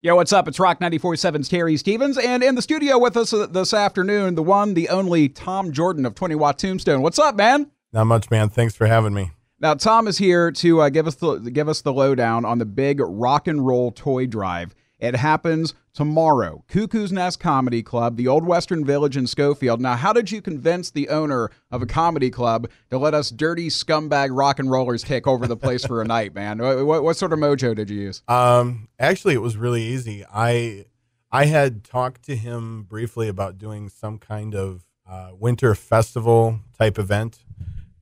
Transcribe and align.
Yo, 0.00 0.14
what's 0.14 0.32
up? 0.32 0.46
It's 0.46 0.60
Rock 0.60 0.78
94.7's 0.78 1.48
Terry 1.48 1.76
Stevens, 1.76 2.16
and 2.16 2.40
in 2.44 2.54
the 2.54 2.62
studio 2.62 2.98
with 2.98 3.16
us 3.16 3.34
this 3.50 3.74
afternoon, 3.74 4.36
the 4.36 4.44
one, 4.44 4.74
the 4.74 4.88
only 4.90 5.28
Tom 5.28 5.72
Jordan 5.72 6.06
of 6.06 6.14
20 6.14 6.36
Watt 6.36 6.56
Tombstone. 6.56 7.02
What's 7.02 7.18
up, 7.18 7.34
man? 7.34 7.72
Not 7.92 8.04
much, 8.04 8.30
man. 8.30 8.48
Thanks 8.48 8.76
for 8.76 8.86
having 8.86 9.12
me. 9.12 9.32
Now, 9.58 9.74
Tom 9.74 10.06
is 10.06 10.16
here 10.16 10.52
to 10.52 10.82
uh, 10.82 10.88
give 10.90 11.08
us 11.08 11.16
the 11.16 11.38
give 11.38 11.68
us 11.68 11.80
the 11.80 11.92
lowdown 11.92 12.44
on 12.44 12.58
the 12.58 12.64
big 12.64 13.00
rock 13.00 13.48
and 13.48 13.66
roll 13.66 13.90
toy 13.90 14.26
drive. 14.26 14.72
It 14.98 15.14
happens 15.14 15.74
tomorrow. 15.94 16.64
Cuckoo's 16.68 17.12
Nest 17.12 17.38
Comedy 17.38 17.82
Club, 17.82 18.16
the 18.16 18.26
Old 18.26 18.44
Western 18.44 18.84
Village 18.84 19.16
in 19.16 19.28
Schofield. 19.28 19.80
Now, 19.80 19.94
how 19.94 20.12
did 20.12 20.30
you 20.30 20.42
convince 20.42 20.90
the 20.90 21.08
owner 21.08 21.50
of 21.70 21.82
a 21.82 21.86
comedy 21.86 22.30
club 22.30 22.68
to 22.90 22.98
let 22.98 23.14
us 23.14 23.30
dirty 23.30 23.68
scumbag 23.68 24.28
rock 24.32 24.58
and 24.58 24.70
rollers 24.70 25.04
take 25.04 25.26
over 25.26 25.46
the 25.46 25.56
place 25.56 25.84
for 25.84 26.02
a 26.02 26.04
night, 26.06 26.34
man? 26.34 26.58
What, 26.58 27.02
what, 27.02 27.16
sort 27.16 27.32
of 27.32 27.38
mojo 27.38 27.76
did 27.76 27.90
you 27.90 28.00
use? 28.00 28.22
Um, 28.26 28.88
actually, 28.98 29.34
it 29.34 29.42
was 29.42 29.56
really 29.56 29.82
easy. 29.82 30.24
I 30.32 30.86
I 31.30 31.44
had 31.44 31.84
talked 31.84 32.22
to 32.24 32.36
him 32.36 32.84
briefly 32.84 33.28
about 33.28 33.58
doing 33.58 33.88
some 33.88 34.18
kind 34.18 34.54
of 34.54 34.84
uh, 35.08 35.30
winter 35.38 35.74
festival 35.74 36.60
type 36.76 36.98
event, 36.98 37.44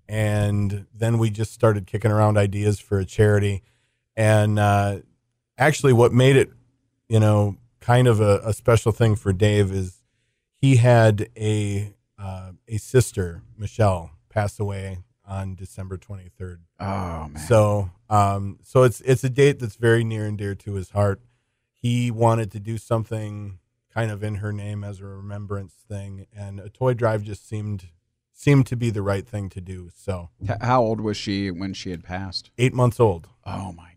and 0.08 0.86
then 0.94 1.18
we 1.18 1.30
just 1.30 1.52
started 1.52 1.86
kicking 1.86 2.10
around 2.10 2.38
ideas 2.38 2.78
for 2.78 2.98
a 2.98 3.04
charity. 3.04 3.62
And 4.16 4.58
uh, 4.58 5.00
actually, 5.58 5.92
what 5.92 6.12
made 6.12 6.36
it 6.36 6.50
you 7.08 7.20
know, 7.20 7.56
kind 7.80 8.08
of 8.08 8.20
a, 8.20 8.40
a 8.44 8.52
special 8.52 8.92
thing 8.92 9.16
for 9.16 9.32
Dave 9.32 9.72
is 9.72 10.02
he 10.56 10.76
had 10.76 11.28
a 11.36 11.94
uh, 12.18 12.52
a 12.66 12.78
sister, 12.78 13.42
Michelle, 13.56 14.10
pass 14.30 14.58
away 14.58 14.98
on 15.26 15.54
December 15.54 15.98
23rd. 15.98 16.58
Oh 16.80 17.28
man. 17.28 17.36
So 17.36 17.90
um 18.08 18.58
so 18.62 18.84
it's 18.84 19.00
it's 19.02 19.24
a 19.24 19.30
date 19.30 19.58
that's 19.58 19.76
very 19.76 20.04
near 20.04 20.24
and 20.26 20.38
dear 20.38 20.54
to 20.54 20.74
his 20.74 20.90
heart. 20.90 21.20
He 21.72 22.10
wanted 22.10 22.50
to 22.52 22.60
do 22.60 22.78
something 22.78 23.58
kind 23.92 24.10
of 24.10 24.22
in 24.22 24.36
her 24.36 24.52
name 24.52 24.84
as 24.84 25.00
a 25.00 25.04
remembrance 25.04 25.74
thing 25.88 26.26
and 26.36 26.60
a 26.60 26.68
toy 26.68 26.94
drive 26.94 27.22
just 27.22 27.48
seemed 27.48 27.88
seemed 28.32 28.66
to 28.66 28.76
be 28.76 28.90
the 28.90 29.02
right 29.02 29.26
thing 29.26 29.48
to 29.50 29.60
do. 29.60 29.90
So 29.94 30.30
how 30.60 30.82
old 30.82 31.00
was 31.00 31.16
she 31.16 31.50
when 31.50 31.74
she 31.74 31.90
had 31.90 32.04
passed? 32.04 32.50
8 32.58 32.72
months 32.74 33.00
old. 33.00 33.28
Oh 33.44 33.72
my 33.72 33.90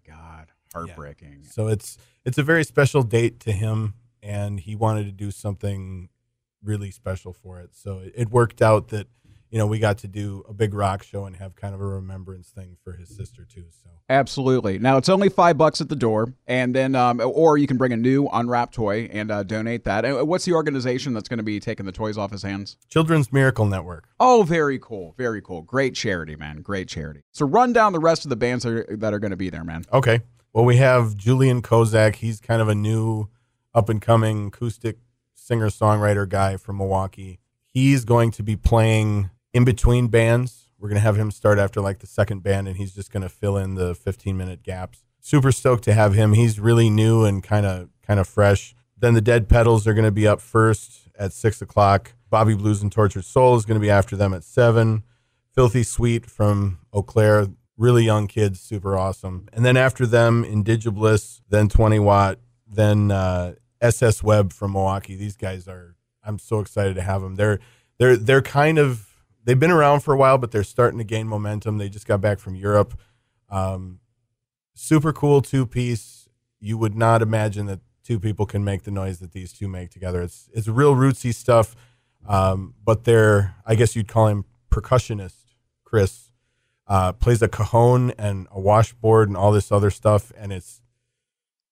heartbreaking. 0.74 1.40
Yeah. 1.44 1.50
So 1.50 1.68
it's 1.68 1.98
it's 2.26 2.38
a 2.38 2.44
very 2.44 2.64
special 2.64 3.04
date 3.04 3.40
to 3.42 3.52
him, 3.52 3.96
and 4.22 4.60
he 4.60 4.76
wanted 4.76 5.06
to 5.06 5.12
do 5.12 5.32
something 5.32 6.10
really 6.64 6.92
special 6.92 7.34
for 7.34 7.60
it. 7.60 7.70
So 7.74 8.00
it, 8.00 8.14
it 8.16 8.30
worked 8.30 8.62
out 8.62 8.90
that 8.90 9.08
you 9.50 9.58
know 9.58 9.66
we 9.66 9.80
got 9.80 9.98
to 10.00 10.08
do 10.08 10.44
a 10.48 10.54
big 10.54 10.74
rock 10.74 11.04
show 11.04 11.26
and 11.26 11.36
have 11.38 11.56
kind 11.56 11.74
of 11.74 11.82
a 11.82 11.86
remembrance 11.86 12.50
thing 12.50 12.78
for 12.84 12.94
his 12.94 13.10
sister 13.16 13.46
too. 13.46 13.66
So 13.84 13.90
absolutely. 14.10 14.78
Now 14.78 14.98
it's 14.98 15.10
only 15.10 15.30
five 15.30 15.58
bucks 15.58 15.82
at 15.82 15.90
the 15.90 15.96
door, 15.96 16.34
and 16.46 16.76
then 16.76 16.96
um, 16.96 17.22
or 17.24 17.58
you 17.58 17.66
can 17.66 17.78
bring 17.78 17.94
a 17.94 17.98
new 17.98 18.28
unwrapped 18.32 18.74
toy 18.74 19.10
and 19.12 19.32
uh, 19.32 19.44
donate 19.44 19.86
that. 19.86 20.06
And 20.06 20.28
what's 20.28 20.46
the 20.46 20.54
organization 20.54 21.14
that's 21.14 21.30
going 21.30 21.38
to 21.38 21.44
be 21.44 21.60
taking 21.60 21.86
the 21.86 21.92
toys 21.92 22.18
off 22.18 22.32
his 22.32 22.44
hands? 22.44 22.78
Children's 22.90 23.32
Miracle 23.32 23.66
Network. 23.66 24.08
Oh, 24.20 24.44
very 24.44 24.78
cool, 24.78 25.16
very 25.18 25.42
cool. 25.42 25.62
Great 25.62 25.96
charity, 25.96 26.36
man. 26.36 26.62
Great 26.62 26.88
charity. 26.88 27.24
So 27.32 27.46
run 27.46 27.74
down 27.74 27.94
the 27.94 28.00
rest 28.00 28.26
of 28.26 28.30
the 28.30 28.36
bands 28.36 28.64
that 28.66 28.74
are, 28.74 28.98
that 28.98 29.14
are 29.14 29.20
going 29.20 29.32
to 29.32 29.38
be 29.38 29.50
there, 29.50 29.64
man. 29.64 29.86
Okay. 29.92 30.22
Well, 30.52 30.66
we 30.66 30.78
have 30.78 31.16
Julian 31.16 31.62
Kozak. 31.62 32.16
He's 32.16 32.40
kind 32.40 32.60
of 32.60 32.68
a 32.68 32.76
new 32.76 33.30
up 33.74 33.88
and 33.88 34.02
coming 34.02 34.48
acoustic 34.48 34.98
singer 35.36 35.68
songwriter 35.68 36.28
guy 36.28 36.58
from 36.58 36.78
Milwaukee. 36.78 37.40
He's 37.68 38.04
going 38.04 38.32
to 38.32 38.42
be 38.42 38.56
playing 38.56 39.30
in 39.54 39.64
between 39.64 40.08
bands. 40.08 40.72
We're 40.80 40.90
going 40.90 40.98
to 40.98 41.02
have 41.02 41.18
him 41.18 41.30
start 41.30 41.60
after 41.60 41.82
like 41.82 42.00
the 42.00 42.08
second 42.08 42.42
band, 42.42 42.68
and 42.68 42.78
he's 42.78 42.96
just 42.96 43.12
going 43.12 43.22
to 43.22 43.30
fill 43.30 43.58
in 43.58 43.76
the 43.76 43.94
15 43.94 44.36
minute 44.36 44.64
gaps. 44.64 45.04
Super 45.20 45.52
stoked 45.52 45.84
to 45.84 45.94
have 45.94 46.16
him. 46.16 46.34
He's 46.34 46.60
really 46.60 46.90
new 46.90 47.26
and 47.26 47.44
kind 47.44 47.68
of 47.68 47.90
kind 48.02 48.20
of 48.20 48.28
fresh. 48.28 48.74
Then 48.98 49.14
the 49.14 49.22
Dead 49.22 49.50
Pedals 49.50 49.86
are 49.86 49.94
going 49.94 50.06
to 50.06 50.12
be 50.12 50.28
up 50.28 50.42
first 50.42 51.10
at 51.18 51.32
six 51.32 51.62
o'clock. 51.62 52.14
Bobby 52.32 52.56
Blues 52.56 52.82
and 52.82 52.92
Tortured 52.92 53.26
Soul 53.26 53.56
is 53.56 53.66
going 53.66 53.80
to 53.80 53.86
be 53.86 53.92
after 53.92 54.16
them 54.16 54.34
at 54.34 54.44
seven. 54.44 55.04
Filthy 55.54 55.84
Sweet 55.84 56.26
from 56.26 56.80
Eau 56.94 57.04
Claire, 57.04 57.48
really 57.80 58.04
young 58.04 58.28
kids, 58.28 58.60
super 58.60 58.98
awesome. 58.98 59.48
And 59.54 59.66
then 59.66 59.78
after 59.78 60.06
them, 60.06 60.44
Indigibliss, 60.44 61.42
then 61.50 61.70
20 61.70 61.98
Watt, 62.00 62.38
then 62.68 63.10
uh, 63.10 63.56
SS 63.82 64.22
Web 64.22 64.52
from 64.52 64.74
Milwaukee. 64.74 65.16
These 65.16 65.38
guys 65.38 65.68
are, 65.68 65.96
I'm 66.22 66.38
so 66.38 66.60
excited 66.60 66.96
to 66.96 67.02
have 67.02 67.22
them. 67.22 67.36
They're, 67.36 67.60
they're, 67.98 68.18
they're 68.18 68.42
kind 68.42 68.78
of, 68.78 69.08
they've 69.46 69.60
been 69.60 69.72
around 69.72 70.02
for 70.02 70.14
a 70.14 70.18
while, 70.18 70.38
but 70.38 70.52
they're 70.52 70.64
starting 70.64 70.98
to 70.98 71.06
gain 71.06 71.26
momentum. 71.28 71.78
They 71.78 71.88
just 71.88 72.06
got 72.06 72.20
back 72.20 72.40
from 72.40 72.54
Europe. 72.54 73.00
Um, 73.50 74.02
super 74.76 75.14
cool 75.14 75.42
two 75.42 75.66
piece. 75.66 76.28
You 76.60 76.78
would 76.78 76.96
not 76.96 77.22
imagine 77.22 77.66
that 77.68 77.80
two 78.04 78.20
people 78.20 78.46
can 78.46 78.66
make 78.66 78.84
the 78.84 78.92
noise 78.92 79.20
that 79.20 79.32
these 79.32 79.54
two 79.54 79.70
make 79.70 79.90
together. 79.90 80.22
It's, 80.22 80.50
it's 80.54 80.68
real 80.68 80.96
rootsy 80.96 81.34
stuff. 81.34 81.78
Um, 82.28 82.74
but 82.84 83.06
they're, 83.06 83.56
I 83.66 83.76
guess 83.76 83.96
you'd 83.96 84.10
call 84.10 84.28
him 84.28 84.44
percussionist, 84.70 85.54
Chris 85.86 86.29
uh, 86.90 87.14
plays 87.14 87.42
a 87.42 87.48
cajon 87.48 88.12
and 88.18 88.48
a 88.52 88.60
washboard 88.60 89.30
and 89.30 89.38
all 89.38 89.52
this 89.52 89.72
other 89.72 89.92
stuff, 89.92 90.34
and 90.36 90.52
it's 90.52 90.82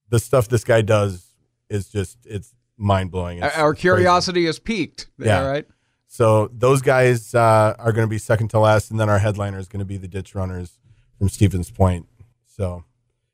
the 0.09 0.19
stuff 0.19 0.47
this 0.47 0.63
guy 0.63 0.81
does 0.81 1.33
is 1.69 1.89
just 1.89 2.19
it's 2.25 2.53
mind 2.77 3.11
blowing. 3.11 3.41
Our 3.41 3.73
curiosity 3.73 4.45
is 4.45 4.59
piqued. 4.59 5.09
There, 5.17 5.27
yeah, 5.27 5.45
right. 5.45 5.67
So 6.07 6.49
those 6.53 6.81
guys 6.81 7.35
uh, 7.35 7.75
are 7.77 7.91
going 7.91 8.07
to 8.07 8.09
be 8.09 8.19
second 8.19 8.49
to 8.49 8.59
last, 8.59 8.91
and 8.91 8.99
then 8.99 9.09
our 9.09 9.19
headliner 9.19 9.57
is 9.57 9.67
going 9.67 9.79
to 9.79 9.85
be 9.85 9.97
the 9.97 10.07
Ditch 10.07 10.35
Runners 10.35 10.79
from 11.17 11.29
Stevens 11.29 11.71
Point. 11.71 12.07
So 12.45 12.85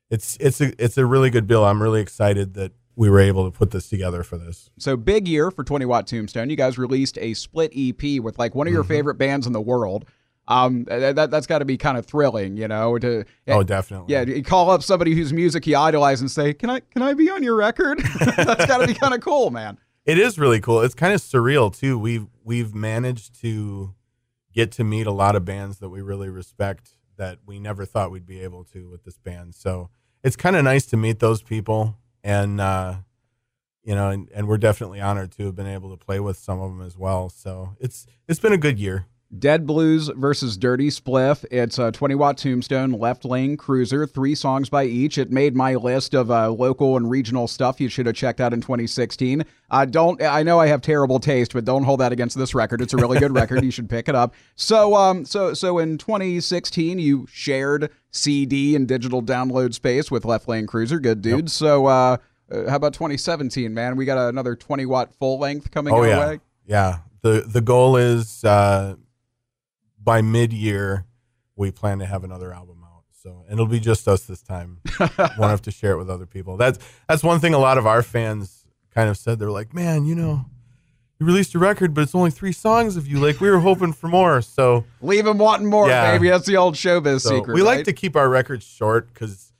it's 0.09 0.37
it's 0.39 0.61
a 0.61 0.73
it's 0.83 0.97
a 0.97 1.05
really 1.05 1.29
good 1.29 1.47
bill. 1.47 1.65
I'm 1.65 1.83
really 1.83 2.01
excited 2.01 2.53
that 2.55 2.71
we 2.95 3.09
were 3.09 3.19
able 3.19 3.49
to 3.49 3.57
put 3.57 3.71
this 3.71 3.89
together 3.89 4.23
for 4.23 4.37
this. 4.37 4.69
So 4.77 4.95
big 4.95 5.27
year 5.27 5.51
for 5.51 5.63
20 5.63 5.85
Watt 5.85 6.07
Tombstone. 6.07 6.49
You 6.49 6.55
guys 6.55 6.77
released 6.77 7.17
a 7.19 7.33
split 7.33 7.73
EP 7.75 8.21
with 8.21 8.37
like 8.37 8.55
one 8.55 8.67
of 8.67 8.73
your 8.73 8.83
mm-hmm. 8.83 8.93
favorite 8.93 9.15
bands 9.15 9.47
in 9.47 9.53
the 9.53 9.61
world 9.61 10.05
um, 10.47 10.83
that 10.85 11.31
that's 11.31 11.47
got 11.47 11.59
to 11.59 11.65
be 11.65 11.77
kind 11.77 11.97
of 11.97 12.05
thrilling, 12.05 12.57
you 12.57 12.67
know. 12.67 12.97
To 12.97 13.23
oh, 13.47 13.63
definitely. 13.63 14.13
Yeah, 14.13 14.23
you 14.23 14.43
call 14.43 14.69
up 14.69 14.83
somebody 14.83 15.15
whose 15.15 15.31
music 15.31 15.65
you 15.65 15.77
idolize 15.77 16.21
and 16.21 16.29
say, 16.29 16.53
"Can 16.53 16.69
I 16.69 16.81
can 16.81 17.01
I 17.01 17.13
be 17.13 17.29
on 17.29 17.43
your 17.43 17.55
record?" 17.55 17.99
that's 18.19 18.65
got 18.65 18.79
to 18.79 18.87
be 18.87 18.93
kind 18.93 19.13
of 19.13 19.21
cool, 19.21 19.51
man. 19.51 19.77
It 20.05 20.17
is 20.17 20.37
really 20.37 20.59
cool. 20.59 20.81
It's 20.81 20.95
kind 20.95 21.13
of 21.13 21.21
surreal 21.21 21.77
too. 21.77 21.97
We've 21.97 22.27
we've 22.43 22.75
managed 22.75 23.39
to 23.41 23.93
get 24.53 24.71
to 24.73 24.83
meet 24.83 25.07
a 25.07 25.11
lot 25.11 25.35
of 25.35 25.45
bands 25.45 25.79
that 25.79 25.89
we 25.89 26.01
really 26.01 26.29
respect 26.29 26.91
that 27.17 27.39
we 27.45 27.59
never 27.59 27.85
thought 27.85 28.11
we'd 28.11 28.25
be 28.25 28.41
able 28.41 28.63
to 28.65 28.89
with 28.89 29.03
this 29.03 29.17
band. 29.17 29.55
So 29.55 29.89
it's 30.23 30.35
kind 30.35 30.55
of 30.55 30.63
nice 30.63 30.85
to 30.87 30.97
meet 30.97 31.19
those 31.19 31.41
people, 31.41 31.97
and 32.21 32.59
uh, 32.59 32.95
you 33.83 33.95
know, 33.95 34.09
and, 34.09 34.29
and 34.33 34.47
we're 34.47 34.57
definitely 34.57 34.99
honored 34.99 35.31
to 35.33 35.45
have 35.45 35.55
been 35.55 35.67
able 35.67 35.95
to 35.95 35.97
play 35.97 36.19
with 36.19 36.37
some 36.37 36.59
of 36.59 36.71
them 36.71 36.85
as 36.85 36.97
well. 36.97 37.29
So 37.29 37.75
it's 37.79 38.05
it's 38.27 38.39
been 38.39 38.53
a 38.53 38.57
good 38.57 38.79
year. 38.79 39.05
Dead 39.39 39.65
Blues 39.65 40.09
versus 40.15 40.57
Dirty 40.57 40.89
Spliff. 40.89 41.43
It's 41.49 41.79
a 41.79 41.91
20 41.91 42.15
watt 42.15 42.37
tombstone, 42.37 42.91
left 42.91 43.25
lane 43.25 43.57
cruiser, 43.57 44.05
three 44.05 44.35
songs 44.35 44.69
by 44.69 44.85
each. 44.85 45.17
It 45.17 45.31
made 45.31 45.55
my 45.55 45.75
list 45.75 46.13
of 46.13 46.29
uh, 46.29 46.51
local 46.51 46.97
and 46.97 47.09
regional 47.09 47.47
stuff 47.47 47.81
you 47.81 47.89
should 47.89 48.05
have 48.05 48.15
checked 48.15 48.39
out 48.39 48.53
in 48.53 48.61
2016. 48.61 49.43
Uh, 49.71 49.85
don't 49.85 50.21
I 50.21 50.43
know 50.43 50.59
I 50.59 50.67
have 50.67 50.81
terrible 50.81 51.19
taste, 51.19 51.53
but 51.53 51.65
don't 51.65 51.83
hold 51.83 51.99
that 51.99 52.11
against 52.11 52.37
this 52.37 52.53
record. 52.53 52.81
It's 52.81 52.93
a 52.93 52.97
really 52.97 53.19
good 53.19 53.33
record. 53.33 53.63
You 53.63 53.71
should 53.71 53.89
pick 53.89 54.07
it 54.07 54.15
up. 54.15 54.35
So, 54.55 54.95
um, 54.95 55.25
so, 55.25 55.53
so 55.53 55.79
in 55.79 55.97
2016, 55.97 56.99
you 56.99 57.25
shared 57.29 57.89
CD 58.11 58.75
and 58.75 58.87
digital 58.87 59.23
download 59.23 59.73
space 59.73 60.11
with 60.11 60.25
Left 60.25 60.47
Lane 60.47 60.67
Cruiser. 60.67 60.99
Good 60.99 61.21
dude. 61.21 61.39
Yep. 61.39 61.49
So, 61.49 61.87
uh, 61.87 62.17
uh 62.51 62.69
how 62.69 62.75
about 62.75 62.93
2017, 62.93 63.73
man? 63.73 63.95
We 63.95 64.05
got 64.05 64.17
another 64.29 64.55
20 64.55 64.85
watt 64.85 65.13
full 65.15 65.39
length 65.39 65.71
coming 65.71 65.93
oh, 65.93 65.97
our 65.97 66.07
yeah. 66.07 66.19
way. 66.19 66.39
Yeah. 66.67 66.97
The 67.21 67.45
the 67.47 67.61
goal 67.61 67.95
is 67.95 68.43
uh, 68.43 68.95
by 70.03 70.21
mid 70.21 70.53
year, 70.53 71.05
we 71.55 71.71
plan 71.71 71.99
to 71.99 72.05
have 72.05 72.23
another 72.23 72.53
album 72.53 72.83
out. 72.83 73.03
So 73.21 73.45
and 73.47 73.53
it'll 73.53 73.67
be 73.67 73.79
just 73.79 74.07
us 74.07 74.23
this 74.23 74.41
time. 74.41 74.79
Won't 74.99 75.39
have 75.39 75.61
to 75.63 75.71
share 75.71 75.93
it 75.93 75.97
with 75.97 76.09
other 76.09 76.25
people. 76.25 76.57
That's 76.57 76.79
that's 77.07 77.23
one 77.23 77.39
thing 77.39 77.53
a 77.53 77.59
lot 77.59 77.77
of 77.77 77.87
our 77.87 78.01
fans 78.01 78.65
kind 78.93 79.09
of 79.09 79.17
said. 79.17 79.39
They're 79.39 79.51
like, 79.51 79.73
man, 79.73 80.05
you 80.05 80.15
know, 80.15 80.45
you 81.19 81.25
released 81.25 81.55
a 81.55 81.59
record, 81.59 81.93
but 81.93 82.01
it's 82.01 82.15
only 82.15 82.31
three 82.31 82.51
songs 82.51 82.97
of 82.97 83.07
you. 83.07 83.19
Like 83.19 83.39
we 83.39 83.49
were 83.49 83.59
hoping 83.59 83.93
for 83.93 84.07
more. 84.07 84.41
So 84.41 84.85
leave 85.01 85.25
them 85.25 85.37
wanting 85.37 85.67
more, 85.67 85.87
yeah. 85.87 86.11
baby. 86.11 86.29
That's 86.29 86.45
the 86.45 86.57
old 86.57 86.75
showbiz 86.75 87.21
so 87.21 87.29
secret. 87.29 87.53
We 87.53 87.61
right? 87.61 87.77
like 87.77 87.85
to 87.85 87.93
keep 87.93 88.15
our 88.15 88.29
records 88.29 88.65
short 88.65 89.13
because 89.13 89.53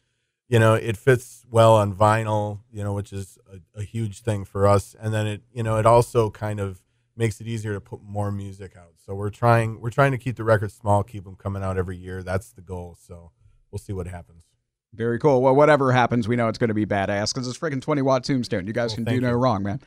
you 0.50 0.60
know 0.60 0.74
it 0.74 0.98
fits 0.98 1.46
well 1.50 1.76
on 1.76 1.94
vinyl. 1.94 2.60
You 2.72 2.84
know, 2.84 2.94
which 2.94 3.14
is 3.14 3.38
a, 3.52 3.80
a 3.80 3.84
huge 3.84 4.20
thing 4.20 4.44
for 4.44 4.68
us. 4.68 4.96
And 5.00 5.14
then 5.14 5.26
it 5.26 5.42
you 5.54 5.64
know 5.64 5.78
it 5.78 5.86
also 5.86 6.30
kind 6.30 6.60
of 6.60 6.83
makes 7.16 7.40
it 7.40 7.48
easier 7.48 7.74
to 7.74 7.82
put 7.82 8.02
more 8.04 8.32
music 8.32 8.76
out. 8.78 8.94
So 9.06 9.14
we're 9.14 9.30
trying 9.30 9.80
we're 9.80 9.90
trying 9.90 10.12
to 10.12 10.18
keep 10.18 10.36
the 10.36 10.44
records 10.44 10.74
small, 10.74 11.04
keep 11.04 11.24
them 11.24 11.36
coming 11.36 11.64
out 11.64 11.78
every 11.78 11.98
year. 11.98 12.24
That's 12.24 12.52
the 12.52 12.62
goal. 12.62 12.98
So 13.00 13.32
we'll 13.72 13.80
see 13.80 13.94
what 13.94 14.08
happens. 14.08 14.46
Very 14.94 15.18
cool. 15.18 15.42
Well, 15.42 15.56
whatever 15.56 15.92
happens, 15.92 16.28
we 16.28 16.36
know 16.36 16.48
it's 16.48 16.60
going 16.60 16.68
to 16.68 16.76
be 16.76 16.86
badass 16.86 17.34
because 17.34 17.48
it's 17.48 17.58
freaking 17.58 17.82
20 17.82 18.04
watt 18.04 18.24
tombstone. 18.24 18.68
You 18.68 18.74
guys 18.74 18.92
well, 18.92 18.98
can 18.98 19.06
do 19.06 19.22
no 19.22 19.32
wrong, 19.32 19.64
man. 19.64 19.82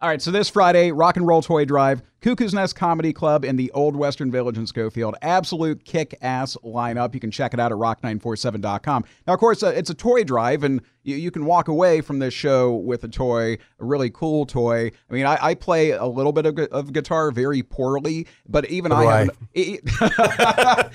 All 0.00 0.08
right, 0.08 0.22
so 0.22 0.30
this 0.30 0.48
Friday, 0.48 0.92
Rock 0.92 1.16
and 1.16 1.26
Roll 1.26 1.42
Toy 1.42 1.64
Drive, 1.64 2.02
Cuckoo's 2.20 2.54
Nest 2.54 2.76
Comedy 2.76 3.12
Club 3.12 3.44
in 3.44 3.56
the 3.56 3.68
Old 3.72 3.96
Western 3.96 4.30
Village 4.30 4.56
in 4.56 4.64
Schofield. 4.64 5.16
Absolute 5.22 5.84
kick 5.84 6.16
ass 6.22 6.56
lineup. 6.64 7.14
You 7.14 7.20
can 7.20 7.32
check 7.32 7.52
it 7.52 7.58
out 7.58 7.72
at 7.72 7.78
rock947.com. 7.78 9.04
Now, 9.26 9.32
of 9.34 9.40
course, 9.40 9.64
uh, 9.64 9.72
it's 9.74 9.90
a 9.90 9.94
toy 9.94 10.22
drive, 10.22 10.62
and 10.62 10.82
you, 11.02 11.16
you 11.16 11.32
can 11.32 11.46
walk 11.46 11.66
away 11.66 12.00
from 12.00 12.20
this 12.20 12.32
show 12.32 12.74
with 12.76 13.02
a 13.02 13.08
toy, 13.08 13.54
a 13.80 13.84
really 13.84 14.08
cool 14.10 14.46
toy. 14.46 14.92
I 15.10 15.12
mean, 15.12 15.26
I, 15.26 15.36
I 15.40 15.54
play 15.54 15.90
a 15.90 16.06
little 16.06 16.32
bit 16.32 16.46
of, 16.46 16.54
gu- 16.54 16.68
of 16.70 16.92
guitar 16.92 17.32
very 17.32 17.64
poorly, 17.64 18.28
but 18.48 18.66
even 18.66 18.92
I 18.92 19.04
I. 19.04 19.28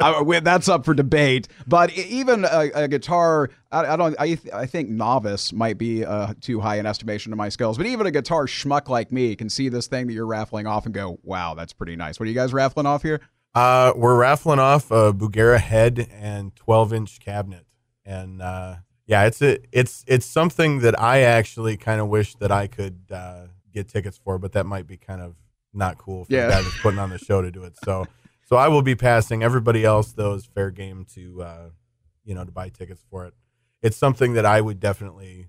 I- 0.00 0.40
that's 0.40 0.68
up 0.68 0.84
for 0.84 0.94
debate. 0.94 1.46
But 1.68 1.92
even 1.96 2.44
a, 2.44 2.70
a 2.74 2.88
guitar, 2.88 3.50
I, 3.72 3.94
I 3.94 3.96
don't. 3.96 4.14
I, 4.18 4.26
th- 4.26 4.52
I 4.54 4.66
think 4.66 4.88
novice 4.88 5.52
might 5.52 5.78
be 5.78 6.04
uh, 6.04 6.34
too 6.40 6.60
high 6.60 6.76
an 6.76 6.86
estimation 6.86 7.32
of 7.32 7.38
my 7.38 7.48
skills. 7.48 7.76
But 7.78 7.86
even 7.86 8.06
a 8.06 8.10
guitar 8.10 8.46
schmuck 8.46 8.88
like 8.88 9.10
me 9.10 9.34
can 9.34 9.48
see 9.48 9.68
this 9.68 9.86
thing 9.86 10.06
that 10.06 10.12
you're 10.12 10.26
raffling 10.26 10.66
off 10.66 10.84
and 10.86 10.94
go, 10.94 11.18
"Wow, 11.22 11.54
that's 11.54 11.72
pretty 11.72 11.96
nice." 11.96 12.20
What 12.20 12.24
are 12.26 12.28
you 12.28 12.34
guys 12.34 12.52
raffling 12.52 12.86
off 12.86 13.02
here? 13.02 13.20
Uh, 13.54 13.92
we're 13.96 14.16
raffling 14.16 14.58
off 14.58 14.90
a 14.90 15.12
Bugera 15.12 15.58
head 15.60 16.06
and 16.12 16.54
12 16.56 16.92
inch 16.92 17.20
cabinet, 17.20 17.66
and 18.04 18.40
uh, 18.40 18.76
yeah, 19.06 19.24
it's 19.26 19.42
a 19.42 19.58
it's 19.72 20.04
it's 20.06 20.26
something 20.26 20.80
that 20.80 20.98
I 21.00 21.20
actually 21.22 21.76
kind 21.76 22.00
of 22.00 22.08
wish 22.08 22.34
that 22.36 22.50
I 22.52 22.66
could 22.66 22.98
uh, 23.10 23.46
get 23.72 23.88
tickets 23.88 24.18
for, 24.22 24.38
but 24.38 24.52
that 24.52 24.64
might 24.66 24.86
be 24.86 24.96
kind 24.96 25.20
of 25.20 25.34
not 25.74 25.96
cool 25.98 26.24
for 26.26 26.32
Yeah. 26.32 26.46
the 26.46 26.52
guy 26.52 26.62
that's 26.62 26.78
putting 26.80 26.98
on 26.98 27.10
the 27.10 27.18
show 27.18 27.40
to 27.42 27.50
do 27.50 27.64
it. 27.64 27.74
So 27.84 28.06
so 28.44 28.56
I 28.56 28.68
will 28.68 28.82
be 28.82 28.94
passing. 28.94 29.42
Everybody 29.42 29.84
else 29.84 30.12
though 30.12 30.34
is 30.34 30.44
fair 30.44 30.70
game 30.70 31.06
to 31.14 31.42
uh, 31.42 31.68
you 32.24 32.34
know 32.34 32.44
to 32.44 32.52
buy 32.52 32.68
tickets 32.70 33.02
for 33.10 33.26
it. 33.26 33.34
It's 33.82 33.96
something 33.96 34.34
that 34.34 34.46
I 34.46 34.60
would 34.60 34.80
definitely 34.80 35.48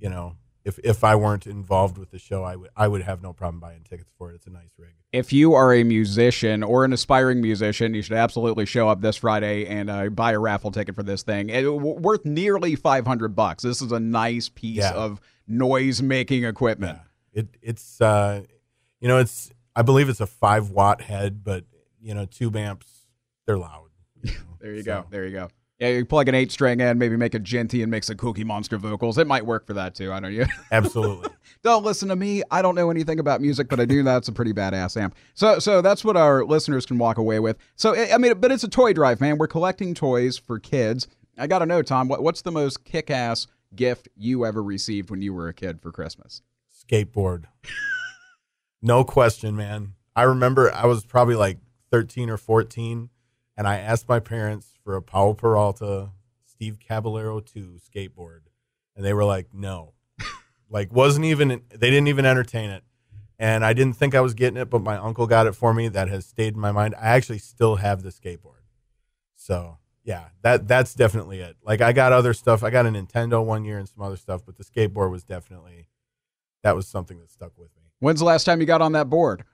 you 0.00 0.08
know 0.10 0.36
if 0.64 0.78
if 0.80 1.02
I 1.04 1.14
weren't 1.14 1.46
involved 1.46 1.96
with 1.96 2.10
the 2.10 2.18
show, 2.18 2.42
I 2.44 2.56
would 2.56 2.70
I 2.76 2.86
would 2.88 3.02
have 3.02 3.22
no 3.22 3.32
problem 3.32 3.60
buying 3.60 3.82
tickets 3.88 4.10
for 4.18 4.30
it. 4.30 4.34
It's 4.34 4.46
a 4.46 4.50
nice 4.50 4.70
rig. 4.76 4.90
If 5.12 5.32
you 5.32 5.54
are 5.54 5.72
a 5.74 5.82
musician 5.84 6.62
or 6.62 6.84
an 6.84 6.92
aspiring 6.92 7.40
musician, 7.40 7.94
you 7.94 8.02
should 8.02 8.16
absolutely 8.16 8.66
show 8.66 8.88
up 8.88 9.00
this 9.00 9.16
Friday 9.16 9.66
and 9.66 9.88
uh, 9.90 10.08
buy 10.10 10.32
a 10.32 10.38
raffle 10.38 10.70
ticket 10.70 10.94
for 10.94 11.02
this 11.02 11.22
thing. 11.24 11.48
It, 11.48 11.62
w- 11.62 11.98
worth 11.98 12.24
nearly 12.24 12.76
500 12.76 13.34
bucks. 13.34 13.62
This 13.64 13.82
is 13.82 13.90
a 13.90 13.98
nice 13.98 14.48
piece 14.50 14.76
Yeah. 14.76 14.92
of 14.92 15.20
noise 15.48 16.00
making 16.02 16.44
equipment. 16.44 16.98
Yeah. 17.32 17.40
It 17.42 17.48
it's 17.62 18.00
uh 18.00 18.42
you 19.00 19.08
know 19.08 19.16
it's 19.18 19.50
I 19.74 19.82
believe 19.82 20.08
it's 20.08 20.20
a 20.20 20.26
five 20.26 20.70
watt 20.70 21.00
head, 21.00 21.42
but 21.42 21.64
you 22.02 22.12
know 22.14 22.26
tube 22.26 22.54
amps 22.56 23.06
they're 23.46 23.56
loud. 23.58 23.88
you 24.22 24.32
know, 24.32 24.36
There 24.60 24.74
you 24.74 24.82
so- 24.82 25.02
go. 25.02 25.06
There 25.10 25.26
you 25.26 25.32
go. 25.32 25.48
Yeah, 25.80 25.88
you 25.88 26.04
plug 26.04 26.28
an 26.28 26.34
eight 26.34 26.52
string 26.52 26.80
in, 26.80 26.98
maybe 26.98 27.16
make 27.16 27.34
a 27.34 27.40
djenty 27.40 27.82
and 27.82 27.90
make 27.90 28.04
some 28.04 28.18
Cookie 28.18 28.44
Monster 28.44 28.76
vocals. 28.76 29.16
It 29.16 29.26
might 29.26 29.46
work 29.46 29.66
for 29.66 29.72
that 29.72 29.94
too. 29.94 30.12
I 30.12 30.20
don't 30.20 30.24
know. 30.24 30.28
You. 30.28 30.46
Absolutely. 30.70 31.30
don't 31.62 31.82
listen 31.82 32.10
to 32.10 32.16
me. 32.16 32.42
I 32.50 32.60
don't 32.60 32.74
know 32.74 32.90
anything 32.90 33.18
about 33.18 33.40
music, 33.40 33.70
but 33.70 33.80
I 33.80 33.86
do 33.86 34.02
know 34.02 34.18
it's 34.18 34.28
a 34.28 34.32
pretty 34.32 34.52
badass 34.52 35.00
amp. 35.00 35.14
So, 35.32 35.58
so 35.58 35.80
that's 35.80 36.04
what 36.04 36.18
our 36.18 36.44
listeners 36.44 36.84
can 36.84 36.98
walk 36.98 37.16
away 37.16 37.40
with. 37.40 37.56
So, 37.76 37.96
I 37.96 38.12
I 38.12 38.18
mean, 38.18 38.38
but 38.38 38.52
it's 38.52 38.62
a 38.62 38.68
toy 38.68 38.92
drive, 38.92 39.22
man. 39.22 39.38
We're 39.38 39.46
collecting 39.46 39.94
toys 39.94 40.36
for 40.36 40.58
kids. 40.58 41.08
I 41.38 41.46
got 41.46 41.60
to 41.60 41.66
know, 41.66 41.80
Tom, 41.80 42.08
what, 42.08 42.22
what's 42.22 42.42
the 42.42 42.52
most 42.52 42.84
kick-ass 42.84 43.46
gift 43.74 44.08
you 44.14 44.44
ever 44.44 44.62
received 44.62 45.08
when 45.08 45.22
you 45.22 45.32
were 45.32 45.48
a 45.48 45.54
kid 45.54 45.80
for 45.80 45.90
Christmas? 45.90 46.42
Skateboard. 46.70 47.44
no 48.82 49.02
question, 49.02 49.56
man. 49.56 49.94
I 50.14 50.24
remember 50.24 50.70
I 50.74 50.84
was 50.84 51.06
probably 51.06 51.36
like 51.36 51.56
13 51.90 52.28
or 52.28 52.36
14 52.36 53.08
and 53.60 53.68
I 53.68 53.76
asked 53.76 54.08
my 54.08 54.20
parents 54.20 54.72
for 54.82 54.96
a 54.96 55.02
Powell 55.02 55.34
Peralta 55.34 56.12
Steve 56.46 56.78
Caballero 56.80 57.40
2 57.40 57.76
skateboard 57.94 58.40
and 58.96 59.04
they 59.04 59.12
were 59.12 59.22
like 59.22 59.52
no. 59.52 59.92
like 60.70 60.90
wasn't 60.90 61.26
even 61.26 61.60
they 61.68 61.90
didn't 61.90 62.08
even 62.08 62.24
entertain 62.24 62.70
it. 62.70 62.82
And 63.38 63.62
I 63.62 63.74
didn't 63.74 63.96
think 63.96 64.14
I 64.14 64.22
was 64.22 64.32
getting 64.32 64.56
it, 64.56 64.70
but 64.70 64.80
my 64.80 64.96
uncle 64.96 65.26
got 65.26 65.46
it 65.46 65.54
for 65.54 65.74
me. 65.74 65.88
That 65.88 66.08
has 66.08 66.24
stayed 66.24 66.54
in 66.54 66.60
my 66.60 66.72
mind. 66.72 66.94
I 66.98 67.08
actually 67.08 67.36
still 67.36 67.76
have 67.76 68.02
the 68.02 68.08
skateboard. 68.08 68.64
So 69.36 69.76
yeah, 70.04 70.28
that 70.40 70.66
that's 70.66 70.94
definitely 70.94 71.40
it. 71.40 71.56
Like 71.62 71.82
I 71.82 71.92
got 71.92 72.14
other 72.14 72.32
stuff. 72.32 72.64
I 72.64 72.70
got 72.70 72.86
a 72.86 72.88
Nintendo 72.88 73.44
one 73.44 73.66
year 73.66 73.76
and 73.76 73.86
some 73.86 74.02
other 74.02 74.16
stuff, 74.16 74.40
but 74.46 74.56
the 74.56 74.64
skateboard 74.64 75.10
was 75.10 75.22
definitely 75.22 75.86
that 76.62 76.74
was 76.74 76.88
something 76.88 77.18
that 77.18 77.30
stuck 77.30 77.52
with 77.58 77.68
me. 77.76 77.90
When's 77.98 78.20
the 78.20 78.24
last 78.24 78.44
time 78.44 78.62
you 78.62 78.66
got 78.66 78.80
on 78.80 78.92
that 78.92 79.10
board? 79.10 79.44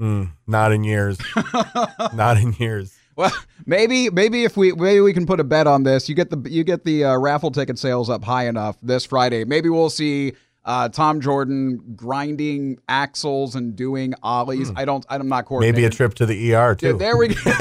Mm, 0.00 0.32
not 0.48 0.72
in 0.72 0.82
years. 0.82 1.20
not 2.12 2.38
in 2.38 2.54
years. 2.54 2.92
Well, 3.16 3.32
maybe 3.66 4.10
maybe 4.10 4.44
if 4.44 4.56
we 4.56 4.72
maybe 4.72 5.00
we 5.00 5.12
can 5.12 5.26
put 5.26 5.40
a 5.40 5.44
bet 5.44 5.66
on 5.66 5.82
this. 5.82 6.08
You 6.08 6.14
get 6.14 6.30
the 6.30 6.50
you 6.50 6.64
get 6.64 6.84
the 6.84 7.04
uh, 7.04 7.16
raffle 7.18 7.50
ticket 7.50 7.78
sales 7.78 8.10
up 8.10 8.24
high 8.24 8.46
enough 8.46 8.76
this 8.82 9.04
Friday. 9.04 9.44
Maybe 9.44 9.68
we'll 9.68 9.90
see 9.90 10.34
uh, 10.64 10.88
Tom 10.88 11.20
Jordan 11.20 11.94
grinding 11.94 12.78
axles 12.88 13.54
and 13.54 13.76
doing 13.76 14.14
ollies. 14.22 14.72
I 14.76 14.84
don't. 14.84 15.04
I'm 15.08 15.28
not 15.28 15.44
coordinating. 15.46 15.74
Maybe 15.82 15.86
a 15.86 15.90
trip 15.90 16.14
to 16.14 16.26
the 16.26 16.54
ER 16.54 16.74
too. 16.74 16.88
Yeah, 16.88 16.92
there 16.94 17.16
we 17.16 17.28
go. 17.28 17.52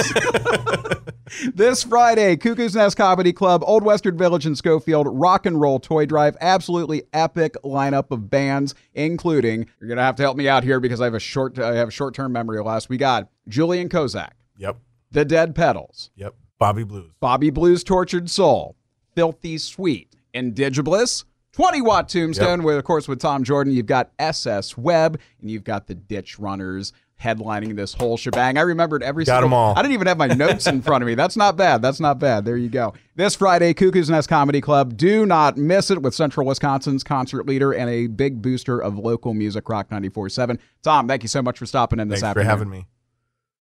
this 1.54 1.84
Friday, 1.84 2.38
Cuckoo's 2.38 2.76
Nest 2.76 2.96
Comedy 2.96 3.34
Club, 3.34 3.64
Old 3.66 3.84
Western 3.84 4.18
Village 4.18 4.46
in 4.46 4.56
Schofield, 4.56 5.08
Rock 5.10 5.46
and 5.46 5.60
Roll 5.60 5.80
Toy 5.80 6.06
Drive. 6.06 6.38
Absolutely 6.40 7.04
epic 7.12 7.56
lineup 7.64 8.12
of 8.12 8.30
bands, 8.30 8.74
including. 8.94 9.68
You're 9.80 9.90
gonna 9.90 10.04
have 10.04 10.16
to 10.18 10.24
help 10.24 10.38
me 10.38 10.48
out 10.48 10.64
here 10.64 10.80
because 10.80 11.02
I 11.02 11.06
have 11.06 11.14
a 11.14 11.20
short. 11.20 11.60
I 11.60 11.76
have 11.76 11.90
a 11.90 11.92
short 11.92 12.14
term 12.14 12.32
memory 12.32 12.62
loss. 12.62 12.88
We 12.88 12.98
got 12.98 13.30
Julian 13.48 13.90
Kozak, 13.90 14.32
Yep. 14.58 14.78
The 15.13 15.24
Dead 15.25 15.56
Pedals, 15.56 16.10
Yep. 16.15 16.36
Bobby 16.60 16.83
Blues. 16.83 17.12
Bobby 17.19 17.50
Blues 17.50 17.83
Tortured 17.83 18.30
Soul, 18.30 18.75
Filthy 19.15 19.57
Sweet, 19.57 20.15
Indigibliss, 20.33 21.24
20 21.54 21.81
Watt 21.81 22.10
Tombstone, 22.10 22.63
with, 22.63 22.77
of 22.77 22.83
course, 22.83 23.07
with 23.07 23.19
Tom 23.19 23.44
Jordan. 23.44 23.74
You've 23.74 23.86
got 23.86 24.12
SS 24.18 24.75
Web, 24.75 25.19
and 25.39 25.51
you've 25.51 25.63
got 25.63 25.86
the 25.88 25.94
Ditch 25.94 26.39
Runners 26.39 26.94
headlining 27.21 27.75
this 27.75 27.94
whole 27.94 28.18
shebang. 28.18 28.57
I 28.57 28.62
remembered 28.62 29.04
every 29.04 29.24
Got 29.24 29.42
them 29.42 29.54
all. 29.54 29.77
I 29.77 29.81
didn't 29.83 29.94
even 29.94 30.07
have 30.07 30.18
my 30.18 30.27
notes 30.27 30.65
in 30.65 30.81
front 30.81 31.04
of 31.04 31.07
me. 31.07 31.13
That's 31.15 31.38
not 31.38 31.56
bad. 31.56 31.81
That's 31.83 32.00
not 32.00 32.18
bad. 32.19 32.44
There 32.44 32.57
you 32.57 32.69
go. 32.69 32.94
This 33.15 33.36
Friday, 33.36 33.74
Cuckoo's 33.75 34.10
Nest 34.10 34.27
Comedy 34.27 34.62
Club. 34.62 34.98
Do 34.98 35.25
not 35.27 35.56
miss 35.57 35.92
it 35.92 36.01
with 36.01 36.15
Central 36.15 36.48
Wisconsin's 36.48 37.04
concert 37.04 37.45
leader 37.45 37.71
and 37.71 37.88
a 37.89 38.07
big 38.07 38.42
booster 38.42 38.80
of 38.81 38.98
local 38.98 39.36
music, 39.36 39.69
Rock 39.69 39.89
94.7. 39.89 40.57
Tom, 40.81 41.07
thank 41.07 41.21
you 41.21 41.30
so 41.30 41.42
much 41.44 41.60
for 41.60 41.68
stopping 41.68 42.00
in 42.00 42.07
this 42.10 42.24
afternoon. 42.24 42.48
Thanks 42.48 42.60
for 42.62 42.65
having 42.65 42.69
me. 42.69 42.88